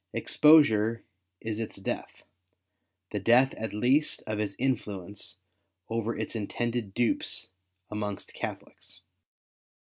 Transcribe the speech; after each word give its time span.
Exposure 0.13 1.03
is 1.41 1.59
its 1.59 1.75
death— 1.75 2.23
the 3.11 3.19
death 3.19 3.53
at 3.53 3.71
least 3.71 4.23
of 4.25 4.39
its 4.39 4.55
influence 4.57 5.37
over 5.89 6.17
its 6.17 6.35
intended 6.35 6.95
dupes 6.95 7.49
amongst 7.91 8.33
Catholics. 8.33 9.01